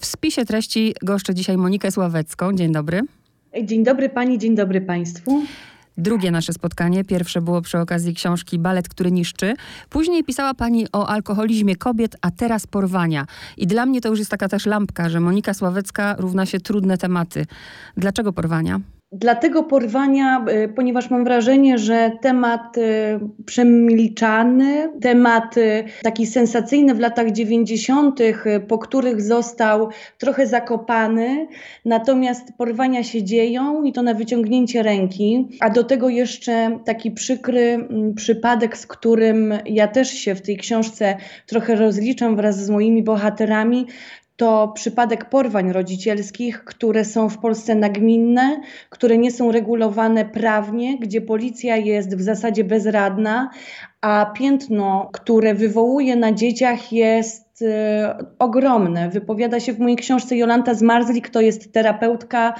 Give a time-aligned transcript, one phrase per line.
[0.00, 2.52] W spisie treści goszczę dzisiaj Monikę Sławecką.
[2.52, 3.00] Dzień dobry.
[3.64, 5.42] Dzień dobry pani, dzień dobry państwu.
[5.98, 9.54] Drugie nasze spotkanie, pierwsze było przy okazji książki Balet, który niszczy.
[9.90, 13.26] Później pisała pani o alkoholizmie kobiet, a teraz porwania.
[13.56, 16.98] I dla mnie to już jest taka też lampka, że Monika Sławecka równa się trudne
[16.98, 17.46] tematy.
[17.96, 18.80] Dlaczego porwania?
[19.12, 22.82] Dlatego porwania, y, ponieważ mam wrażenie, że temat y,
[23.46, 28.20] przemilczany, temat y, taki sensacyjny w latach 90.,
[28.68, 29.88] po których został
[30.18, 31.48] trochę zakopany,
[31.84, 37.88] natomiast porwania się dzieją i to na wyciągnięcie ręki, a do tego jeszcze taki przykry
[38.16, 41.16] przypadek, z którym ja też się w tej książce
[41.46, 43.86] trochę rozliczam wraz z moimi bohaterami,
[44.38, 51.20] to przypadek porwań rodzicielskich, które są w Polsce nagminne, które nie są regulowane prawnie, gdzie
[51.20, 53.50] policja jest w zasadzie bezradna,
[54.00, 57.66] a piętno, które wywołuje na dzieciach jest y,
[58.38, 59.08] ogromne.
[59.08, 62.54] Wypowiada się w mojej książce Jolanta Zmarzlik, to jest terapeutka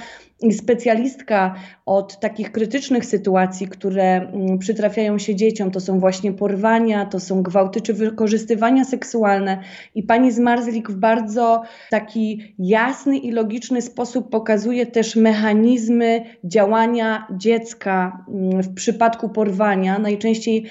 [0.51, 1.55] specjalistka
[1.85, 7.43] od takich krytycznych sytuacji, które mm, przytrafiają się dzieciom, to są właśnie porwania, to są
[7.43, 9.59] gwałty czy wykorzystywania seksualne.
[9.95, 18.25] I pani Zmarzlik w bardzo taki jasny i logiczny sposób pokazuje też mechanizmy działania dziecka
[18.27, 19.99] mm, w przypadku porwania.
[19.99, 20.65] Najczęściej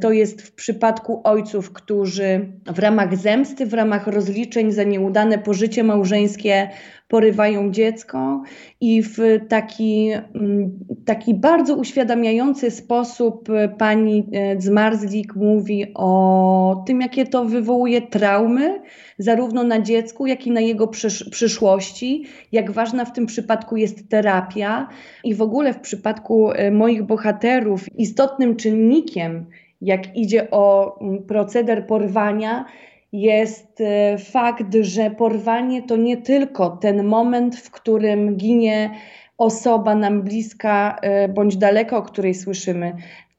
[0.00, 5.84] to jest w przypadku ojców, którzy w ramach zemsty, w ramach rozliczeń za nieudane pożycie
[5.84, 6.68] małżeńskie
[7.08, 8.42] porywają dziecko
[8.80, 9.16] i w
[9.48, 17.44] taki, mm, taki bardzo uświadamiający sposób e, pani e, Zmarzlik mówi o tym, jakie to
[17.44, 18.80] wywołuje traumy,
[19.18, 24.08] zarówno na dziecku, jak i na jego przysz przyszłości, jak ważna w tym przypadku jest
[24.08, 24.88] terapia.
[25.24, 29.46] I w ogóle w przypadku e, moich bohaterów istotnym czynnikiem,
[29.80, 32.64] jak idzie o mm, proceder porwania,
[33.12, 38.90] jest e, fakt, że porwanie to nie tylko ten moment, w którym ginie
[39.38, 42.92] osoba nam bliska e, bądź daleko, o której słyszymy,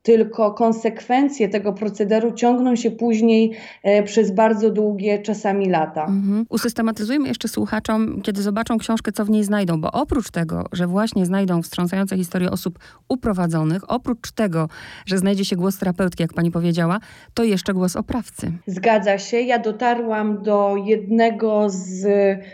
[0.07, 3.51] tylko konsekwencje tego procederu ciągną się później
[3.83, 6.05] e, przez bardzo długie, czasami lata.
[6.05, 6.45] Mhm.
[6.49, 11.25] Usystematyzujmy jeszcze słuchaczom, kiedy zobaczą książkę, co w niej znajdą, bo oprócz tego, że właśnie
[11.25, 12.79] znajdą wstrząsające historie osób
[13.09, 14.69] uprowadzonych, oprócz tego,
[15.05, 16.99] że znajdzie się głos terapeutki, jak pani powiedziała,
[17.33, 18.51] to jeszcze głos oprawcy.
[18.67, 19.41] Zgadza się.
[19.41, 22.07] Ja dotarłam do jednego z...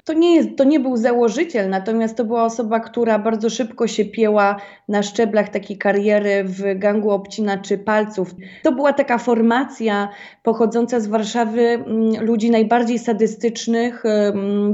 [0.03, 4.05] To nie, jest, to nie był założyciel, natomiast to była osoba, która bardzo szybko się
[4.05, 4.55] pieła
[4.87, 8.35] na szczeblach takiej kariery w gangu obcinanych czy palców.
[8.63, 10.09] To była taka formacja
[10.43, 14.03] pochodząca z Warszawy mm, ludzi najbardziej sadystycznych,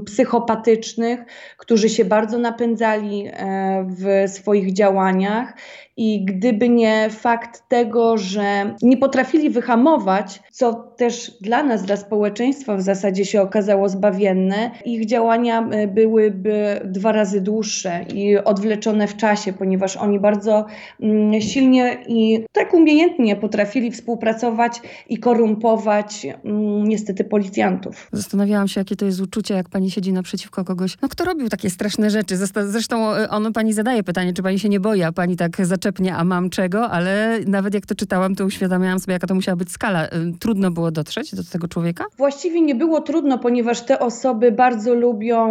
[0.05, 1.19] psychopatycznych,
[1.57, 5.53] którzy się bardzo napędzali e, w swoich działaniach
[5.99, 12.77] i gdyby nie fakt tego, że nie potrafili wyhamować, co też dla nas, dla społeczeństwa
[12.77, 19.17] w zasadzie się okazało zbawienne, ich działania e, byłyby dwa razy dłuższe i odwleczone w
[19.17, 20.65] czasie, ponieważ oni bardzo
[21.01, 28.07] mm, silnie i tak umiejętnie potrafili współpracować i korumpować mm, niestety policjantów.
[28.13, 31.69] Zastanawiałam się, jakie to jest uczucie, jak pani siedzi naprzeciwko kogoś, no kto robił takie
[31.69, 32.37] straszne rzeczy.
[32.65, 35.88] Zresztą e, ono pani zadaje pytanie, czy pani się nie boi, a pani tak zaczęła
[36.17, 39.71] a mam czego, ale nawet jak to czytałam, to uświadamiałam sobie, jaka to musiała być
[39.71, 40.05] skala.
[40.05, 42.05] Y, trudno było dotrzeć do tego człowieka?
[42.17, 45.47] Właściwie nie było trudno, ponieważ te osoby bardzo lubią,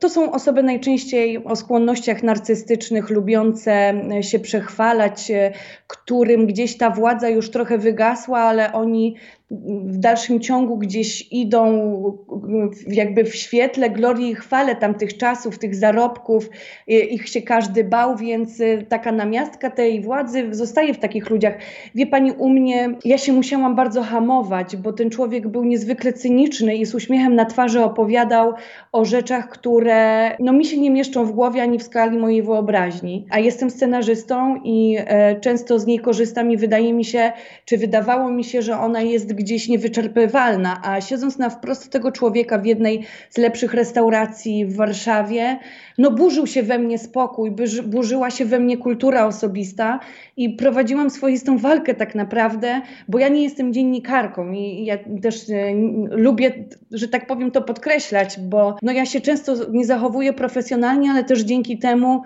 [0.00, 5.52] to są osoby najczęściej o skłonnościach narcystycznych, lubiące y, się przechwalać, y,
[5.86, 9.16] którym gdzieś ta władza już trochę wygasła, ale oni
[9.86, 11.92] w dalszym ciągu gdzieś idą
[12.86, 16.50] jakby w świetle glorii i chwale tamtych czasów, tych zarobków,
[16.86, 21.54] ich się każdy bał, więc y, taka namiastka tej władzy zostaje w takich ludziach.
[21.94, 26.76] Wie pani, u mnie ja się musiałam bardzo hamować, bo ten człowiek był niezwykle cyniczny
[26.76, 28.52] i z uśmiechem na twarzy opowiadał
[28.92, 33.26] o rzeczach, które no, mi się nie mieszczą w głowie ani w skali mojej wyobraźni.
[33.30, 37.32] A jestem scenarzystą i e, często z niej korzystam i wydaje mi się,
[37.64, 42.58] czy wydawało mi się, że ona jest gdzieś niewyczerpywalna, a siedząc na wprost tego człowieka
[42.58, 45.58] w jednej z lepszych restauracji w Warszawie,
[45.98, 47.52] no burzył się we mnie spokój,
[47.84, 50.00] burzyła się we mnie kultura osobista
[50.36, 55.74] i prowadziłam swoistą walkę tak naprawdę, bo ja nie jestem dziennikarką i ja też e,
[56.10, 61.24] lubię, że tak powiem, to podkreślać, bo no ja się często nie zachowuję profesjonalnie, ale
[61.24, 62.22] też dzięki temu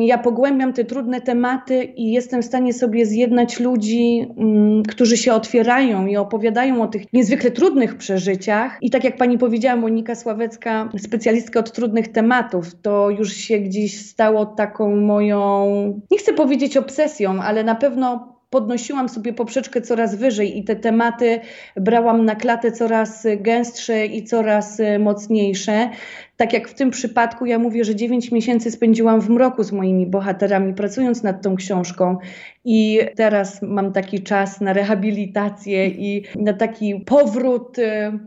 [0.00, 5.32] ja pogłębiam te trudne tematy i jestem w stanie sobie zjednać ludzi, mm, którzy się
[5.32, 8.78] otwierają i opowiadają o tych niezwykle trudnych przeżyciach.
[8.80, 14.06] I tak jak pani powiedziała, Monika Sławecka, specjalistka od trudnych tematów, to już się gdzieś
[14.06, 15.66] stało taką moją,
[16.10, 21.40] nie chcę powiedzieć obsesją, ale na pewno podnosiłam sobie poprzeczkę coraz wyżej i te tematy
[21.76, 25.90] brałam na klatę coraz gęstsze i coraz mocniejsze.
[26.36, 30.06] Tak jak w tym przypadku, ja mówię, że 9 miesięcy spędziłam w mroku z moimi
[30.06, 32.18] bohaterami, pracując nad tą książką,
[32.64, 37.76] i teraz mam taki czas na rehabilitację i na taki powrót,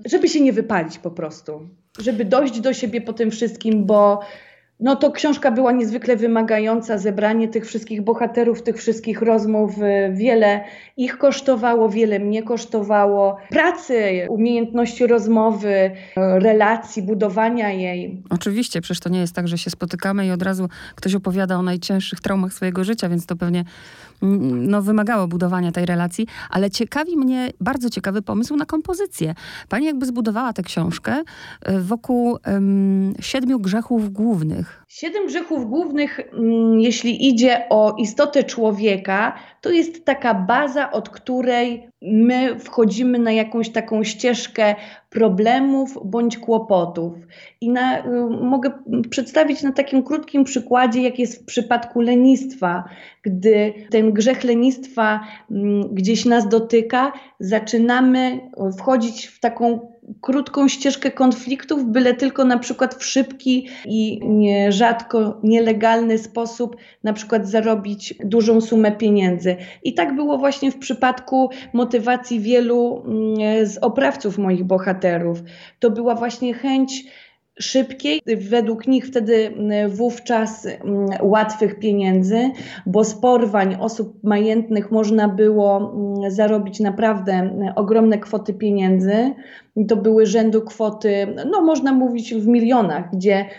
[0.06, 1.69] żeby się nie wypalić po prostu,
[2.00, 4.19] żeby dojść do siebie po tym wszystkim, bo
[4.80, 10.64] no to książka była niezwykle wymagająca, zebranie tych wszystkich bohaterów, tych wszystkich rozmów, y, wiele
[10.98, 13.38] ich kosztowało, wiele mnie kosztowało.
[13.50, 18.24] Pracy, umiejętności rozmowy, y, relacji, budowania jej.
[18.30, 21.62] Oczywiście, przecież to nie jest tak, że się spotykamy i od razu ktoś opowiada o
[21.62, 23.64] najcięższych traumach swojego życia, więc to pewnie
[24.21, 29.36] no, wymagało budowania tej relacji, ale ciekawi mnie bardzo ciekawy pomysł na kompozycję.
[29.69, 31.24] Pani jakby zbudowała tę książkę
[31.69, 34.83] y, wokół um, siedmiu grzechów głównych.
[34.88, 41.89] Siedem grzechów głównych, mm, jeśli idzie o istotę człowieka, to jest taka baza, od której
[42.01, 44.75] my wchodzimy na jakąś taką ścieżkę
[45.10, 47.13] problemów bądź kłopotów.
[47.62, 48.72] I na, y, mogę
[49.10, 52.84] przedstawić na takim krótkim przykładzie, jak jest w przypadku lenistwa.
[53.22, 55.19] Gdy ten grzech lenistwa
[55.51, 55.56] y,
[55.92, 58.40] gdzieś nas dotyka, zaczynamy
[58.78, 64.19] wchodzić w taką krótką ścieżkę konfliktów, byle tylko na przykład w szybki i
[64.69, 69.56] rzadko nielegalny sposób na przykład zarobić dużą sumę pieniędzy.
[69.83, 75.44] I tak było właśnie w przypadku motywacji wielu mm, z oprawców moich bohaterów.
[75.79, 77.03] To była właśnie chęć
[77.59, 82.51] szybkiej, według nich wtedy mm, wówczas mm, łatwych pieniędzy,
[82.85, 85.95] bo z porwań osób majętnych można było
[86.27, 89.33] zarobić naprawdę ogromne kwoty pieniędzy.
[89.88, 93.50] To były rzędu kwoty, no można mówić w milionach, gdzie mm,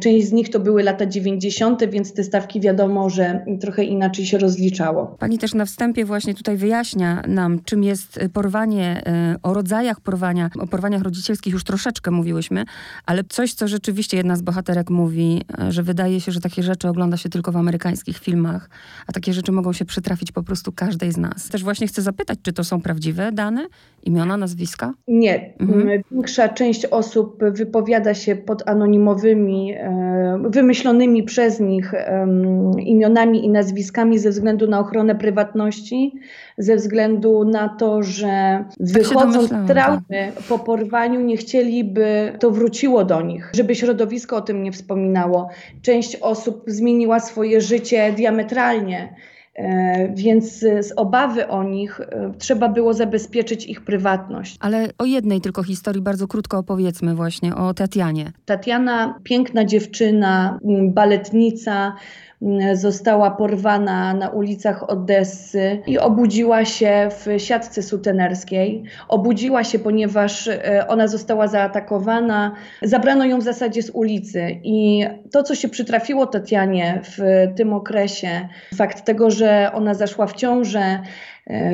[0.00, 4.38] część z nich to były lata 90., więc te stawki wiadomo, że trochę inaczej się
[4.38, 5.16] rozliczało.
[5.18, 10.50] Pani też na wstępie właśnie tutaj wyjaśnia nam, czym jest porwanie, e, o rodzajach porwania,
[10.60, 12.64] o porwaniach rodzicielskich już troszeczkę mówiłyśmy,
[13.06, 16.88] ale coś, co rzeczywiście jedna z bohaterek mówi, e, że wydaje się, że takie rzeczy
[16.88, 18.70] ogląda się tylko w amerykańskich filmach,
[19.06, 21.48] a takie rzeczy mogą się przytrafić po prostu każdej z nas.
[21.48, 23.66] Też właśnie chcę zapytać, czy to są prawdziwe dane,
[24.02, 24.94] imiona, nazwiska?
[25.08, 26.02] Nie, Mhm.
[26.12, 31.92] Większa część osób wypowiada się pod anonimowymi, e, wymyślonymi przez nich
[32.78, 36.12] imionami i nazwiskami ze względu na ochronę prywatności,
[36.58, 43.04] ze względu na to, że tak wychodząc z traumy po porwaniu nie chcieliby, to wróciło
[43.04, 45.48] do nich, żeby środowisko o tym nie wspominało.
[45.82, 49.14] Część osób zmieniła swoje życie diametralnie
[50.14, 54.56] więc z obawy o nich e, trzeba było zabezpieczyć ich prywatność.
[54.60, 58.32] Ale o jednej tylko historii bardzo krótko opowiedzmy właśnie, o Tatianie.
[58.44, 60.58] Tatiana, piękna dziewczyna,
[60.88, 61.92] baletnica,
[62.74, 68.82] została porwana na ulicach Odessy i obudziła się w siatce sutenerskiej.
[69.08, 74.60] Obudziła się, ponieważ e, ona została zaatakowana, zabrano ją w zasadzie z ulicy.
[74.62, 80.32] I to, co się przytrafiło Tatianie w tym okresie, fakt tego, że ona zaszła w
[80.32, 81.02] ciążę,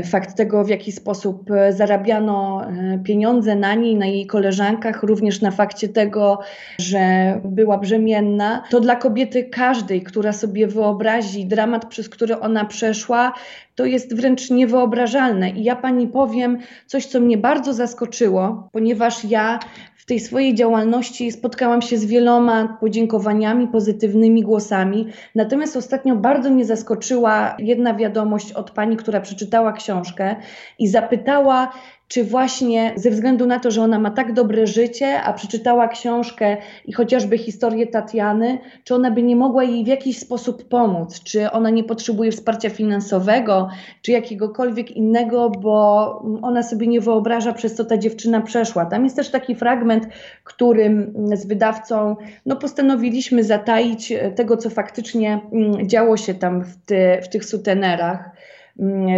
[0.05, 5.41] fakt tego, w jaki sposób e, zarabiano e, pieniądze na niej, na jej koleżankach, również
[5.41, 6.41] na fakcie tego,
[6.79, 7.01] że
[7.45, 13.33] była brzemienna, to dla kobiety każdej, która sobie wyobrazi dramat, przez który ona przeszła,
[13.75, 15.51] to jest wręcz niewyobrażalne.
[15.51, 19.59] I ja pani powiem coś, co mnie bardzo zaskoczyło, ponieważ ja
[20.09, 25.07] tej swojej działalności spotkałam się z wieloma podziękowaniami, pozytywnymi głosami.
[25.35, 30.37] Natomiast ostatnio bardzo mnie zaskoczyła jedna wiadomość od pani, która przeczytała książkę
[30.79, 31.73] i zapytała,
[32.09, 36.57] czy właśnie ze względu na to, że ona ma tak dobre życie, a przeczytała książkę
[36.85, 41.51] i chociażby historię Tatiany, czy ona by nie mogła jej w jakiś sposób pomóc, czy
[41.51, 43.69] ona nie potrzebuje wsparcia finansowego,
[44.03, 46.09] czy jakiegokolwiek innego, bo
[46.43, 48.87] ona sobie nie wyobraża, przez co ta dziewczyna przeszła.
[48.87, 50.09] Tam jest też taki fragment,
[50.45, 57.19] którym z wydawcą no, postanowiliśmy zataić tego, co faktycznie mm, działo się tam w, ty,
[57.23, 58.31] w tych sutenerach.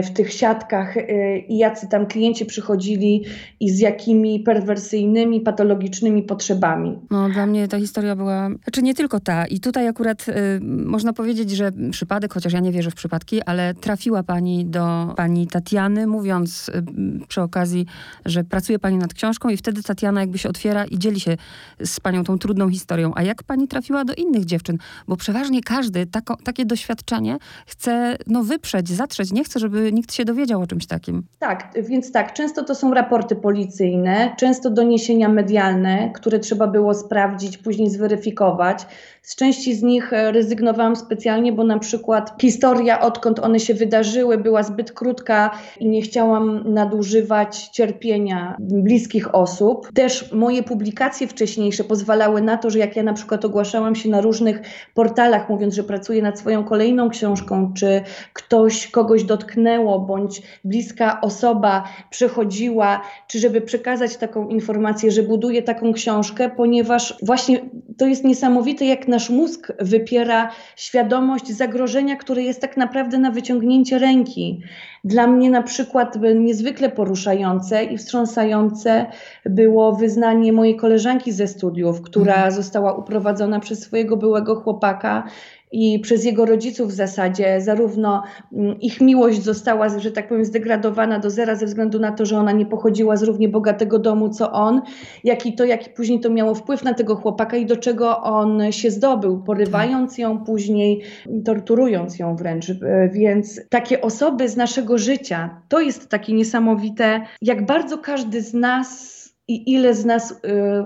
[0.05, 3.25] W tych siatkach y, i jacy tam klienci przychodzili
[3.61, 6.99] i z jakimi perwersyjnymi, patologicznymi potrzebami.
[7.11, 9.47] No, dla mnie ta historia była, znaczy nie tylko ta.
[9.47, 13.75] I tutaj akurat y, można powiedzieć, że przypadek, chociaż ja nie wierzę w przypadki, ale
[13.75, 16.83] trafiła pani do pani Tatiany, mówiąc y,
[17.29, 17.87] przy okazji,
[18.27, 21.37] że pracuje pani nad książką i wtedy Tatiana jakby się otwiera i dzieli się
[21.85, 23.13] z panią tą trudną historią.
[23.15, 24.79] A jak pani trafiła do innych dziewczyn?
[25.09, 30.13] Bo przeważnie każdy tako, takie doświadczenie chce no, wyprzeć, zatrzeć, nie chce chcę, żeby nikt
[30.15, 31.23] się dowiedział o czymś takim.
[31.39, 37.59] Tak, więc tak, często to są raporty policyjne, często doniesienia medialne, które trzeba było sprawdzić,
[37.59, 38.87] później zweryfikować.
[39.23, 44.39] Z części z nich e, rezygnowałam specjalnie, bo na przykład historia, odkąd one się wydarzyły,
[44.39, 49.93] była zbyt krótka i nie chciałam nadużywać cierpienia bliskich osób.
[49.95, 54.21] Też moje publikacje wcześniejsze pozwalały na to, że jak ja na przykład ogłaszałam się na
[54.21, 54.61] różnych
[54.95, 58.03] portalach, mówiąc, że pracuję nad swoją kolejną książką, czy
[58.33, 65.93] ktoś kogoś dotknęło, bądź bliska osoba przechodziła, czy żeby przekazać taką informację, że buduję taką
[65.93, 67.61] książkę, ponieważ właśnie
[67.99, 73.99] to jest niesamowite, jak nasz mózg wypiera świadomość zagrożenia, które jest tak naprawdę na wyciągnięcie
[73.99, 74.63] ręki.
[75.05, 79.07] Dla mnie na przykład niezwykle poruszające i wstrząsające
[79.47, 82.53] było wyznanie mojej koleżanki ze studiów, która mhm.
[82.53, 85.25] została uprowadzona przez swojego byłego chłopaka
[85.73, 88.23] i przez jego rodziców w zasadzie zarówno
[88.53, 92.39] mm, ich miłość została, że tak powiem, zdegradowana do zera ze względu na to, że
[92.39, 94.83] ona nie pochodziła z równie bogatego domu co on,
[95.25, 98.73] jak i to, jaki później to miało wpływ na tego chłopaka i do czego on
[98.73, 101.03] się zdobył, porywając ją później,
[101.45, 102.71] torturując ją wręcz.
[102.71, 108.55] E, więc takie osoby z naszego życia, to jest takie niesamowite, jak bardzo każdy z
[108.55, 110.37] nas i ile z nas y,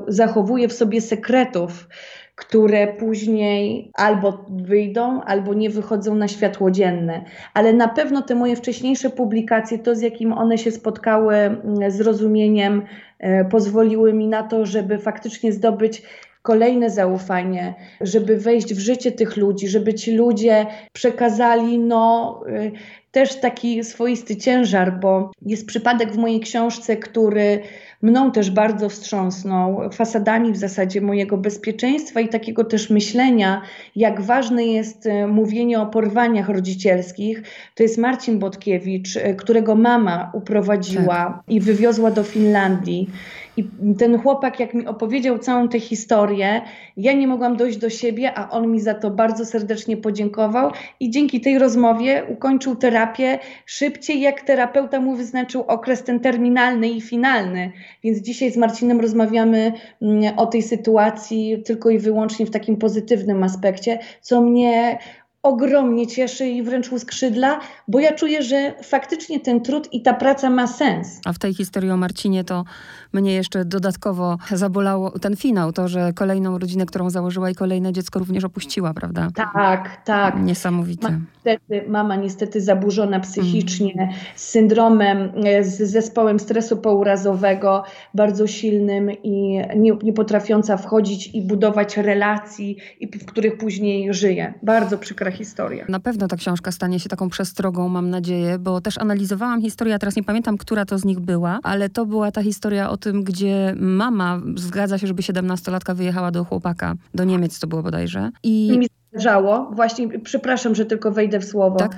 [0.09, 1.88] zachowuje w sobie sekretów,
[2.35, 7.25] które później albo wyjdą, albo nie wychodzą na światło dzienne.
[7.55, 12.83] Ale na pewno te moje wcześniejsze publikacje, to z jakim one się spotkały mm, zrozumieniem,
[13.19, 16.03] e, pozwoliły mi na to, żeby faktycznie zdobyć
[16.45, 22.73] kolejne zaufanie, żeby wejść w życie tych ludzi, żeby ci ludzie przekazali no, y,
[23.11, 27.61] też taki swoisty ciężar, bo jest przypadek w mojej książce, który
[28.05, 33.63] mną też bardzo wstrząsnął, fasadami w zasadzie mojego bezpieczeństwa i takiego też myślenia,
[33.97, 37.43] jak ważne jest e, mówienie o porwaniach rodzicielskich.
[37.75, 41.43] To jest Marcin Botkiewicz, e, którego mama uprowadziła tak.
[41.49, 43.11] i wywiozła do Finlandii.
[43.57, 43.65] I
[43.99, 46.63] ten chłopak, jak mi opowiedział całą tę historię,
[46.97, 50.71] ja nie mogłam dojść do siebie, a on mi za to bardzo serdecznie podziękował.
[51.01, 57.01] I dzięki tej rozmowie ukończył terapię szybciej, jak terapeuta mu wyznaczył okres ten terminalny i
[57.01, 57.73] finalny.
[58.05, 63.43] Więc dzisiaj z Marcinem rozmawiamy mm, o tej sytuacji tylko i wyłącznie w takim pozytywnym
[63.43, 64.99] aspekcie, co mnie
[65.45, 70.51] ogromnie cieszy i wręcz uskrzydla, bo ja czuję, że faktycznie ten trud i ta praca
[70.51, 71.21] ma sens.
[71.25, 72.65] A w tej historii o Marcinie to
[73.13, 78.19] mnie jeszcze dodatkowo zabolało ten finał, to, że kolejną rodzinę, którą założyła i kolejne dziecko
[78.19, 79.29] również opuściła, prawda?
[79.35, 80.43] Tak, tak.
[80.43, 81.11] Niesamowite.
[81.11, 84.15] Ma, niestety, mama niestety zaburzona psychicznie, mm.
[84.37, 87.85] z syndromem, e, z zespołem stresu pourazowego
[88.15, 94.55] bardzo silnym i nie, nie potrafiąca wchodzić i budować relacji, i w których później żyje.
[94.63, 95.85] Bardzo przykra historia.
[95.89, 99.99] Na pewno ta książka stanie się taką przestrogą, mam nadzieję, bo też analizowałam historię, a
[99.99, 103.25] teraz nie pamiętam, która to z nich była, ale to była ta historia o tym,
[103.25, 108.31] gdzie mama zgadza się, żeby 17-latka wyjechała do chłopaka, do Niemiec to było bodajże.
[108.43, 111.97] I zdarzało, właśnie, przepraszam, że tylko wejdę w słowo, tak?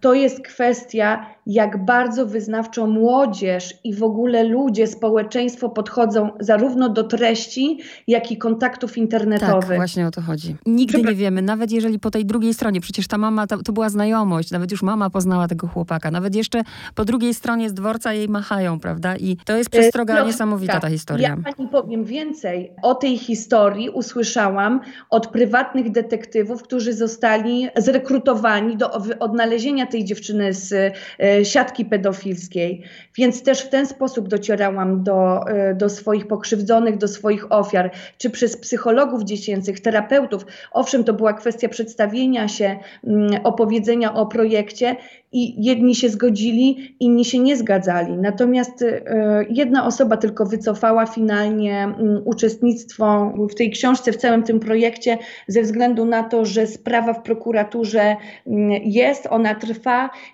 [0.00, 7.04] To jest kwestia, jak bardzo wyznawczo młodzież i w ogóle ludzie, społeczeństwo podchodzą zarówno do
[7.04, 9.68] treści, jak i kontaktów internetowych.
[9.68, 10.56] Tak, właśnie o to chodzi.
[10.66, 13.88] Nigdy nie wiemy, nawet jeżeli po tej drugiej stronie, przecież ta mama, to, to, była
[13.88, 16.62] znajomość, nawet już mama poznała tego chłopaka, nawet jeszcze
[16.94, 19.16] po drugiej stronie z dworca jej machają, prawda?
[19.16, 21.28] I to jest przestroga no, niesamowita ta historia.
[21.28, 22.72] Ja pani powiem więcej.
[22.82, 30.72] O tej historii usłyszałam od prywatnych detektywów, którzy zostali zrekrutowani do odnalezienia tej dziewczyny z
[31.20, 32.82] e, siatki pedofilskiej.
[33.16, 38.30] Więc też w ten sposób docierałam do, e, do swoich pokrzywdzonych, do swoich ofiar, czy
[38.30, 40.46] przez psychologów dziecięcych, terapeutów.
[40.72, 44.96] Owszem, to była kwestia przedstawienia się, mm, opowiedzenia o projekcie,
[45.32, 48.12] i jedni się zgodzili, inni się nie zgadzali.
[48.12, 54.60] Natomiast e, jedna osoba tylko wycofała finalnie mm, uczestnictwo w tej książce, w całym tym
[54.60, 55.18] projekcie,
[55.48, 58.16] ze względu na to, że sprawa w prokuraturze
[58.46, 59.77] mm, jest, ona trwa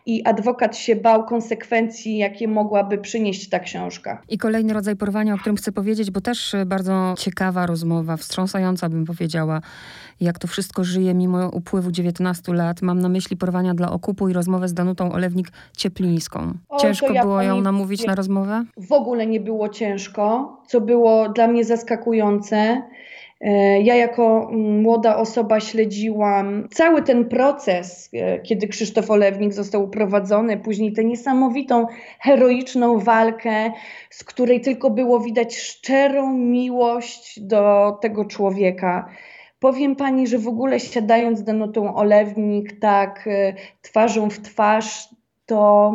[0.06, 4.22] i adwokat się bał konsekwencji, jakie mogłaby przynieść ta książka.
[4.28, 9.04] I kolejny rodzaj porwania, o którym chcę powiedzieć, bo też bardzo ciekawa rozmowa, wstrząsająca bym
[9.04, 9.60] powiedziała
[10.20, 12.82] jak to wszystko żyje mimo upływu 19 lat.
[12.82, 16.52] Mam na myśli porwania dla okupu i rozmowę z Danutą Olewnik-Cieplińską.
[16.80, 18.64] Ciężko ja było ją namówić nie, na rozmowę?
[18.76, 22.82] W ogóle nie było ciężko, co było dla mnie zaskakujące.
[23.44, 29.84] E, ja jako mm, młoda osoba śledziłam cały ten proces, e, kiedy Krzysztof Olewnik został
[29.84, 31.86] uprowadzony, później tę niesamowitą,
[32.20, 33.72] heroiczną walkę,
[34.10, 39.08] z której tylko było widać szczerą miłość do tego człowieka.
[39.58, 45.08] Powiem pani, że w ogóle siadając z Danutą Olewnik, tak y, twarzą w twarz,
[45.46, 45.92] to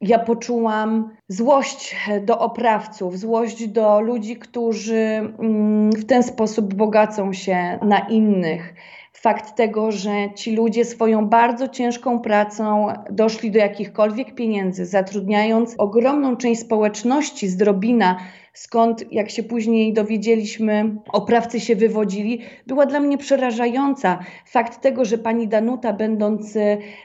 [0.00, 7.78] ja poczułam złość do oprawców, złość do ludzi, którzy mm, w ten sposób bogacą się
[7.82, 8.74] na innych.
[9.12, 16.36] Fakt tego, że ci ludzie swoją bardzo ciężką pracą doszli do jakichkolwiek pieniędzy, zatrudniając ogromną
[16.36, 18.18] część społeczności z drobina,
[18.56, 24.18] skąd, jak się później dowiedzieliśmy, oprawcy się wywodzili, była dla mnie przerażająca.
[24.46, 26.58] Fakt tego, że pani Danuta, będąc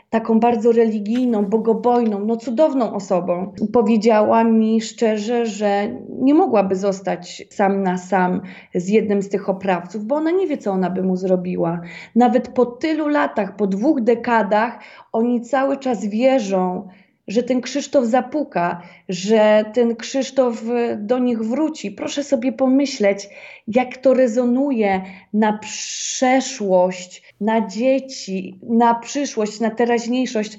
[0.10, 7.84] taką bardzo religijną, bogobojną, no cudowną osobą, powiedziała mi szczerze, że nie mogłaby zostać sam
[7.84, 8.42] na sam
[8.76, 11.82] z jednym z tych oprawców, bo ona nie wie, co ona by mu zrobiła.
[12.16, 14.80] Nawet po tylu latach, po dwóch dekadach,
[15.12, 16.88] oni cały czas wierzą,
[17.28, 20.64] że ten Krzysztof zapuka, że ten Krzysztof
[20.98, 21.92] do nich wróci.
[21.92, 23.30] Proszę sobie pomyśleć,
[23.68, 25.02] jak to rezonuje
[25.34, 30.58] na przeszłość, na dzieci, na przyszłość, na teraźniejszość.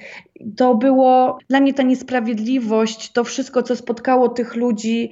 [0.56, 5.10] To było dla mnie ta niesprawiedliwość, to wszystko, co spotkało tych ludzi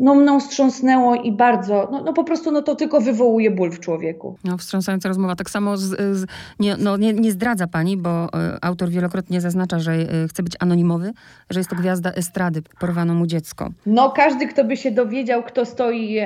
[0.00, 3.80] no mną wstrząsnęło i bardzo, no, no po prostu no to tylko wywołuje ból w
[3.80, 4.36] człowieku.
[4.44, 5.36] No wstrząsająca rozmowa.
[5.36, 5.82] Tak samo z,
[6.16, 6.26] z,
[6.60, 8.28] nie, no, nie, nie zdradza pani, bo y,
[8.60, 11.12] autor wielokrotnie zaznacza, że y, chce być anonimowy,
[11.50, 13.70] że jest to gwiazda estrady, porwano mu dziecko.
[13.86, 16.20] No każdy, kto by się dowiedział, kto stoi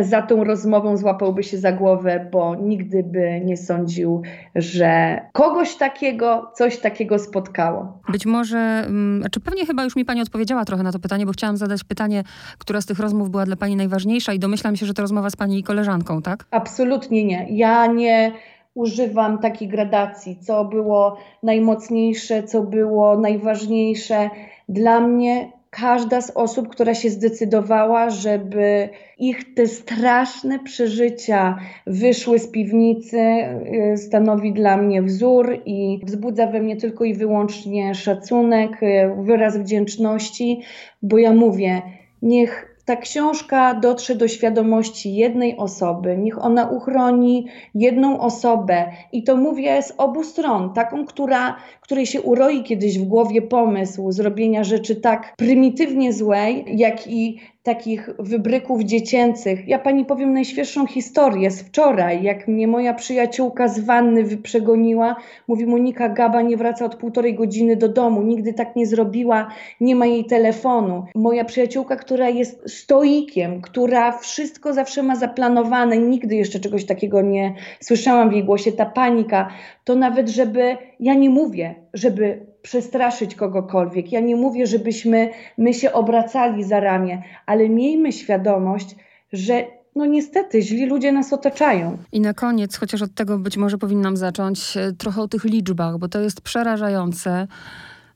[0.00, 4.22] za tą rozmową, złapałby się za głowę, bo nigdy by nie sądził,
[4.54, 8.00] że kogoś takiego, coś takiego spotkało.
[8.08, 11.32] Być może, mm, czy pewnie chyba już mi pani odpowiedziała trochę na to pytanie, bo
[11.32, 12.24] chciałam zadać pytanie,
[12.58, 15.30] która z tych tych rozmów była dla Pani najważniejsza i domyślam się, że to rozmowa
[15.30, 16.46] z Pani koleżanką, tak?
[16.50, 17.46] Absolutnie nie.
[17.50, 18.32] Ja nie
[18.74, 24.30] używam takiej gradacji, co było najmocniejsze, co było najważniejsze.
[24.68, 28.88] Dla mnie każda z osób, która się zdecydowała, żeby
[29.18, 36.60] ich te straszne przeżycia wyszły z piwnicy, y, stanowi dla mnie wzór i wzbudza we
[36.60, 40.60] mnie tylko i wyłącznie szacunek, y, wyraz wdzięczności,
[41.02, 41.82] bo ja mówię,
[42.22, 48.92] niech ta książka dotrze do świadomości jednej osoby, niech ona uchroni jedną osobę.
[49.12, 54.12] I to mówię z obu stron, taką, która, której się uroi kiedyś w głowie pomysł
[54.12, 59.68] zrobienia rzeczy tak prymitywnie złej, jak i takich wybryków dziecięcych.
[59.68, 65.16] Ja pani powiem najświeższą historię z wczoraj, jak mnie moja przyjaciółka z wanny wyprzegoniła.
[65.48, 69.48] Mówi Monika Gaba nie wraca od półtorej godziny do domu, nigdy tak nie zrobiła,
[69.80, 71.04] nie ma jej telefonu.
[71.14, 77.54] Moja przyjaciółka, która jest stoikiem, która wszystko zawsze ma zaplanowane, nigdy jeszcze czegoś takiego nie
[77.80, 79.48] słyszałam w jej głosie, ta panika,
[79.84, 84.12] to nawet żeby, ja nie mówię, żeby przestraszyć kogokolwiek.
[84.12, 88.96] Ja nie mówię, żebyśmy my się obracali za ramię, ale miejmy świadomość,
[89.32, 91.98] że no niestety źli ludzie nas otaczają.
[92.12, 95.98] I na koniec, chociaż od tego być może powinnam zacząć, e, trochę o tych liczbach,
[95.98, 97.46] bo to jest przerażające.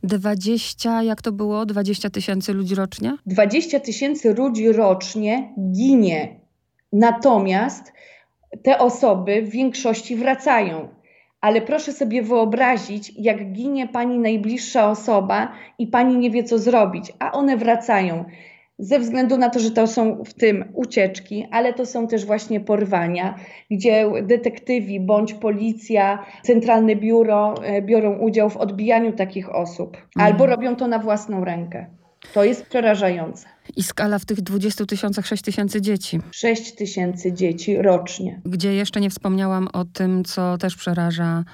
[0.03, 1.67] 20, jak to było?
[1.67, 3.17] 20 tysięcy ludzi rocznie?
[3.27, 6.41] 20 tysięcy ludzi rocznie ginie.
[6.93, 7.93] Natomiast
[8.63, 10.89] te osoby w większości wracają
[11.43, 17.13] ale proszę sobie wyobrazić, jak ginie pani najbliższa osoba i pani nie wie, co zrobić,
[17.19, 18.25] a one wracają.
[18.79, 22.61] Ze względu na to, że to są w tym ucieczki, ale to są też właśnie
[22.61, 23.35] porwania,
[23.71, 30.33] gdzie detektywi bądź policja, centralne biuro e, biorą udział w odbijaniu takich osób, mhm.
[30.33, 31.87] albo robią to na własną rękę.
[32.35, 33.47] To jest przerażające.
[33.77, 36.21] I skala w tych 20 tysiącach 6 tysięcy dzieci.
[36.31, 38.41] 6 tysięcy dzieci rocznie.
[38.45, 41.45] Gdzie jeszcze nie wspomniałam o tym, co też przeraża.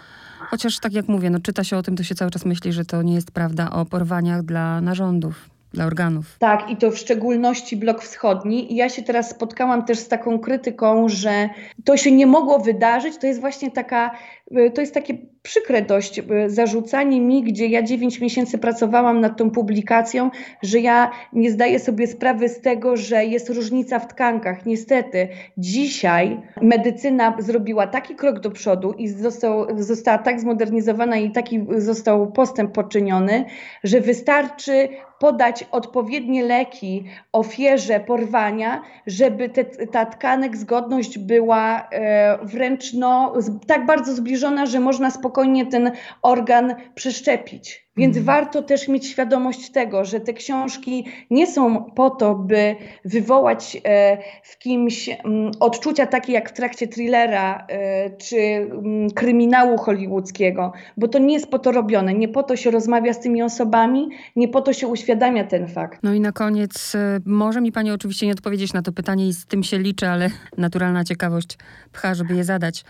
[0.51, 2.85] Chociaż tak jak mówię, no czyta się o tym, to się cały czas myśli, że
[2.85, 6.37] to nie jest prawda o porwaniach dla narządów dla organów.
[6.39, 8.73] Tak, i to w szczególności blok wschodni.
[8.73, 11.49] I ja się teraz spotkałam też z taką krytyką, że
[11.85, 13.19] to się nie mogło wydarzyć.
[13.19, 14.11] To jest właśnie taka,
[14.57, 19.37] y, to jest takie przykre dość y, zarzucanie mi, gdzie ja 9 miesięcy pracowałam nad
[19.37, 20.31] tą publikacją,
[20.62, 24.66] że ja nie zdaję sobie sprawy z tego, że jest różnica w tkankach.
[24.66, 31.66] Niestety, dzisiaj medycyna zrobiła taki krok do przodu i został, została tak zmodernizowana i taki
[31.77, 33.44] został postęp poczyniony,
[33.85, 42.94] że wystarczy podać odpowiednie leki ofierze porwania, żeby te, ta tkanek zgodność była e, wręcz
[42.94, 43.35] no,
[43.66, 45.28] tak bardzo zbliżona, że można spokojnie
[45.71, 45.91] ten
[46.23, 47.88] organ przeszczepić.
[47.99, 48.37] Więc mhm.
[48.37, 54.19] warto też mieć świadomość tego, że te książki nie są po to, by wywołać e,
[54.43, 61.09] w kimś mm, odczucia takie jak w trakcie thrillera e, czy mm, kryminału hollywoodzkiego, bo
[61.09, 62.14] to nie jest po to robione.
[62.14, 66.01] Nie po to się rozmawia z tymi osobami, nie po to się uświadamia ten fakt.
[66.03, 69.33] No i na koniec, e, może mi Pani oczywiście nie odpowiedzieć na to pytanie i
[69.33, 71.59] z tym się liczę, ale naturalna ciekawość
[71.93, 72.85] pcha, żeby je zadać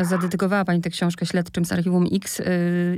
[0.00, 2.42] zadedykowała Pani tę książkę śledczym z Archiwum X,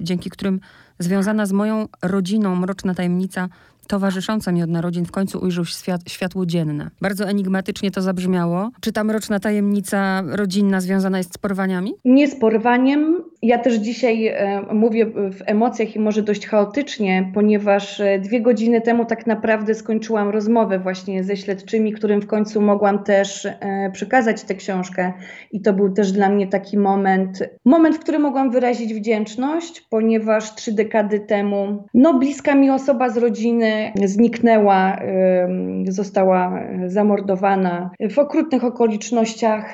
[0.01, 0.61] dzięki którym
[0.99, 3.49] związana z moją rodziną, mroczna tajemnica
[3.87, 6.91] towarzysząca mi od narodzin w końcu ujrzał świat, światło dzienne.
[7.01, 8.71] Bardzo enigmatycznie to zabrzmiało.
[8.81, 11.95] Czy ta mroczna tajemnica rodzinna związana jest z porwaniami?
[12.05, 13.25] Nie z porwaniem.
[13.43, 18.81] Ja też dzisiaj e, mówię w emocjach i może dość chaotycznie, ponieważ e, dwie godziny
[18.81, 24.43] temu tak naprawdę skończyłam rozmowę właśnie ze śledczymi, którym w końcu mogłam też e, przekazać
[24.43, 25.13] tę książkę.
[25.53, 30.55] I to był też dla mnie taki moment, moment, w którym mogłam wyrazić wdzięczność, ponieważ
[30.55, 34.97] trzy dekady temu, no bliska mi osoba z rodziny, zniknęła,
[35.89, 39.73] została zamordowana w okrutnych okolicznościach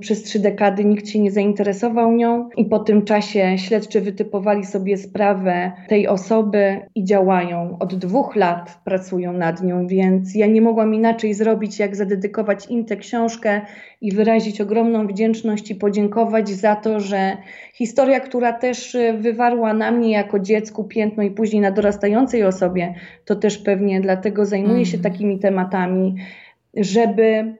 [0.00, 0.84] przez trzy dekady.
[0.84, 6.80] Nikt się nie zainteresował nią i po tym czasie śledczy wytypowali sobie sprawę tej osoby
[6.94, 7.76] i działają.
[7.80, 12.84] Od dwóch lat pracują nad nią, więc ja nie mogłam inaczej zrobić, jak zadedykować im
[12.84, 13.60] tę książkę
[14.00, 17.36] i wyrazić ogromną wdzięczność i podziękować za to, że
[17.80, 23.36] historia, która też wywarła na mnie jako dziecku piętno i później na dorastającej osobie, to
[23.36, 25.12] też pewnie dlatego zajmuję się mhm.
[25.12, 26.14] takimi tematami,
[26.76, 27.54] żeby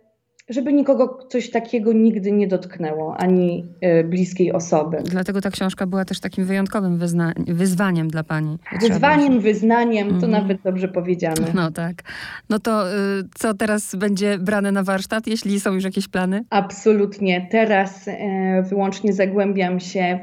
[0.50, 3.66] żeby nikogo coś takiego nigdy nie dotknęło, ani
[4.00, 4.96] y, bliskiej osoby.
[5.04, 6.98] Dlatego ta książka była też takim wyjątkowym
[7.46, 8.58] wyzwaniem dla pani.
[8.80, 10.30] Wyzwaniem, wyznaniem, to mm.
[10.30, 11.46] nawet dobrze powiedziane.
[11.54, 12.02] No tak.
[12.48, 12.94] No to y,
[13.34, 16.44] co teraz będzie brane na warsztat, jeśli są już jakieś plany?
[16.50, 17.48] Absolutnie.
[17.50, 18.12] Teraz y,
[18.68, 20.18] wyłącznie zagłębiam się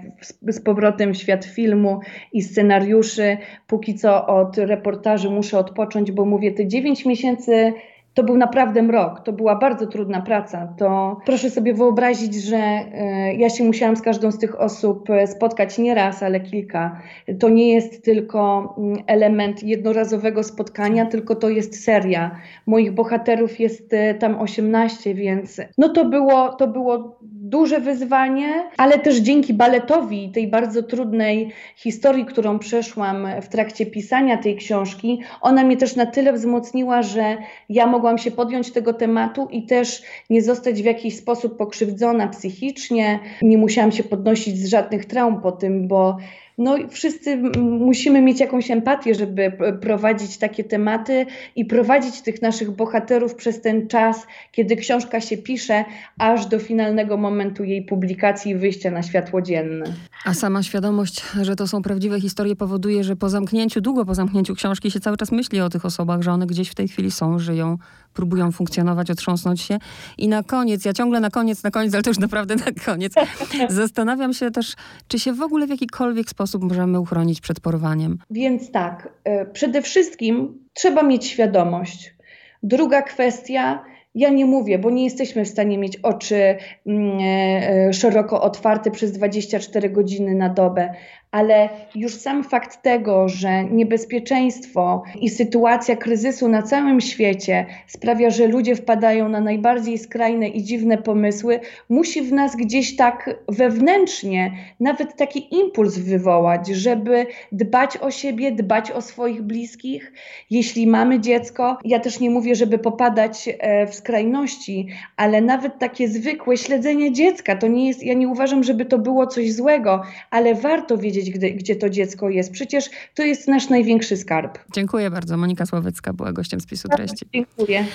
[0.48, 2.00] z powrotem w świat filmu
[2.34, 3.38] i scenariuszy.
[3.68, 7.74] Póki co od reportaży muszę odpocząć, bo mówię, te dziewięć miesięcy
[8.18, 10.74] to był naprawdę mrok, to była bardzo trudna praca.
[10.78, 15.28] To proszę sobie wyobrazić, że e, ja się musiałam z każdą z tych osób e,
[15.28, 17.02] spotkać nie raz, ale kilka.
[17.40, 22.36] To nie jest tylko mm, element jednorazowego spotkania, tylko to jest seria.
[22.66, 27.20] Moich bohaterów jest e, tam 18, więc no to było, to było
[27.50, 34.38] duże wyzwanie, ale też dzięki baletowi, tej bardzo trudnej historii, którą przeszłam w trakcie pisania
[34.38, 37.38] tej książki, ona mnie też na tyle wzmocniła, że
[37.70, 43.20] ja mogłam się podjąć tego tematu i też nie zostać w jakiś sposób pokrzywdzona psychicznie.
[43.42, 46.18] Nie musiałam się podnosić z żadnych traum po tym, bo
[46.58, 53.36] no wszyscy musimy mieć jakąś empatię, żeby prowadzić takie tematy i prowadzić tych naszych bohaterów
[53.36, 55.86] przez ten czas, kiedy książka się pisze,
[56.18, 59.86] aż do finalnego momentu jej publikacji i wyjścia na światło dzienne.
[60.26, 64.56] A sama świadomość, że to są prawdziwe historie powoduje, że po zamknięciu, długo po zamknięciu
[64.56, 67.40] książki się cały czas myśli o tych osobach, że one gdzieś w tej chwili są,
[67.40, 67.78] żyją,
[68.14, 69.78] próbują funkcjonować, otrząsnąć się.
[70.18, 73.14] I na koniec, ja ciągle na koniec, na koniec, ale to już naprawdę na koniec,
[73.70, 74.74] zastanawiam się też,
[75.08, 78.18] czy się w ogóle w jakikolwiek sposób możemy uchronić przed porwaniem.
[78.30, 82.16] Więc tak, e, przede wszystkim trzeba mieć świadomość.
[82.64, 83.84] Druga kwestia,
[84.16, 88.92] ja nie mówię, bo nie jesteśmy w stanie mieć oczy mm, e, e, szeroko otwarte
[88.92, 90.94] przez 24 godziny na dobę,
[91.32, 98.48] ale już sam fakt tego, że niebezpieczeństwo i sytuacja kryzysu na całym świecie sprawia, że
[98.48, 101.60] ludzie wpadają na najbardziej skrajne i dziwne pomysły,
[101.90, 108.92] musi w nas gdzieś tak wewnętrznie nawet taki impuls wywołać, żeby dbać o siebie, dbać
[108.92, 110.14] o swoich bliskich.
[110.50, 114.88] Jeśli mamy dziecko, ja też nie mówię, żeby popadać e, w skrajności,
[115.18, 119.28] ale nawet takie zwykłe śledzenie dziecka, to nie jest, ja nie uważam, żeby to było
[119.28, 122.52] coś złego, ale warto wiedzieć, wiedzieć, gdy, gdzie to dziecko jest.
[122.52, 124.60] Przecież to jest nasz największy skarb.
[124.74, 125.38] Dziękuję bardzo.
[125.38, 127.26] Monika Słowecka była gościem spisu treści.
[127.34, 127.86] Dziękuję.